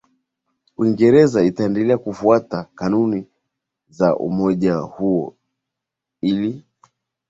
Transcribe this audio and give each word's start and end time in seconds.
Uingereza 0.77 1.43
itaendelea 1.43 1.97
kufuata 1.97 2.63
kanuni 2.75 3.27
za 3.89 4.17
umoja 4.17 4.75
huo 4.75 5.35
ili 6.21 6.65